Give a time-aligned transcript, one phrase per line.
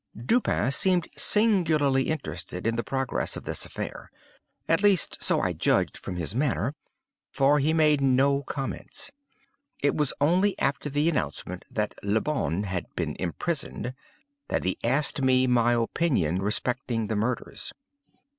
[0.17, 6.15] Dupin seemed singularly interested in the progress of this affair—at least so I judged from
[6.15, 6.73] his manner,
[7.31, 9.11] for he made no comments.
[9.79, 13.93] It was only after the announcement that Le Bon had been imprisoned,
[14.47, 17.71] that he asked me my opinion respecting the murders.